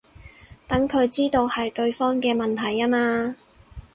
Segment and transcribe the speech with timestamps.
[0.67, 3.35] 等佢知道係對方嘅問題吖嘛